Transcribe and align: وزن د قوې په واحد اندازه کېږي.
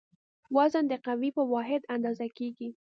وزن 0.55 0.83
د 0.89 0.93
قوې 1.05 1.29
په 1.37 1.43
واحد 1.53 1.81
اندازه 1.95 2.27
کېږي. 2.37 2.69